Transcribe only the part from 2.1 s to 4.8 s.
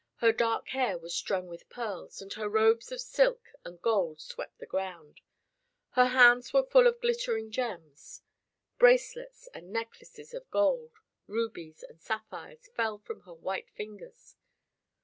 and her robes of silk and gold swept the